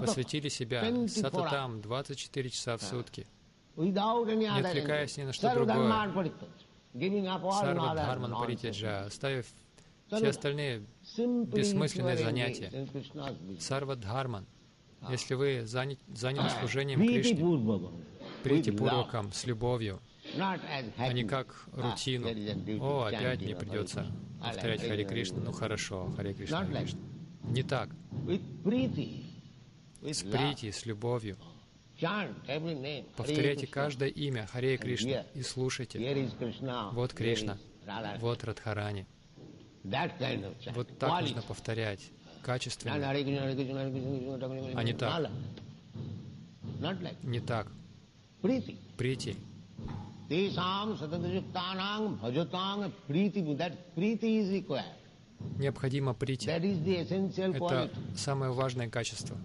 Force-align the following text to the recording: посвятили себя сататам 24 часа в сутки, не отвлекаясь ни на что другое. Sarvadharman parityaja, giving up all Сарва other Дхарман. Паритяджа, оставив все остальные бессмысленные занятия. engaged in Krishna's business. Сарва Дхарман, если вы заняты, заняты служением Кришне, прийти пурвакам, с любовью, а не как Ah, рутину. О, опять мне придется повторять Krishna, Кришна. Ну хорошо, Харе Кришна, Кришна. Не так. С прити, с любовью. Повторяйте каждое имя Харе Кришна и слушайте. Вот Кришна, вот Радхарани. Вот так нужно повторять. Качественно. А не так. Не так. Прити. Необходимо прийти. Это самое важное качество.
посвятили 0.00 0.48
себя 0.48 0.82
сататам 1.08 1.80
24 1.80 2.50
часа 2.50 2.76
в 2.76 2.82
сутки, 2.82 3.26
не 3.76 3.90
отвлекаясь 4.46 5.16
ни 5.16 5.22
на 5.24 5.32
что 5.32 5.52
другое. 5.54 5.76
Sarvadharman 5.76 6.14
parityaja, 6.14 6.66
giving 6.94 7.26
up 7.26 7.42
all 7.44 7.60
Сарва 7.60 7.92
other 7.92 8.04
Дхарман. 8.04 8.32
Паритяджа, 8.40 9.04
оставив 9.06 9.46
все 10.08 10.28
остальные 10.28 10.82
бессмысленные 11.16 12.16
занятия. 12.18 12.66
engaged 12.66 12.74
in 12.74 12.92
Krishna's 12.92 13.38
business. 13.38 13.60
Сарва 13.60 13.96
Дхарман, 13.96 14.46
если 15.08 15.34
вы 15.34 15.66
заняты, 15.66 16.02
заняты 16.14 16.50
служением 16.60 17.00
Кришне, 17.00 17.36
прийти 18.42 18.70
пурвакам, 18.70 19.32
с 19.32 19.46
любовью, 19.46 20.00
а 20.38 21.12
не 21.12 21.24
как 21.24 21.66
Ah, 21.72 21.90
рутину. 21.90 22.28
О, 22.80 23.04
опять 23.04 23.40
мне 23.40 23.56
придется 23.56 24.06
повторять 24.40 24.82
Krishna, 24.82 25.04
Кришна. 25.04 25.38
Ну 25.42 25.52
хорошо, 25.52 26.12
Харе 26.16 26.34
Кришна, 26.34 26.66
Кришна. 26.66 27.00
Не 27.44 27.62
так. 27.62 27.88
С 30.02 30.22
прити, 30.22 30.70
с 30.72 30.84
любовью. 30.86 31.36
Повторяйте 33.16 33.66
каждое 33.66 34.08
имя 34.08 34.46
Харе 34.46 34.76
Кришна 34.76 35.24
и 35.34 35.42
слушайте. 35.42 35.98
Вот 36.92 37.12
Кришна, 37.14 37.58
вот 38.20 38.44
Радхарани. 38.44 39.06
Вот 39.84 40.98
так 40.98 41.20
нужно 41.20 41.42
повторять. 41.42 42.10
Качественно. 42.42 42.94
А 44.74 44.82
не 44.82 44.92
так. 44.92 45.30
Не 47.22 47.40
так. 47.40 47.68
Прити. 48.96 49.36
Необходимо 55.58 56.14
прийти. 56.14 56.48
Это 56.50 57.90
самое 58.16 58.52
важное 58.52 58.88
качество. 58.88 59.36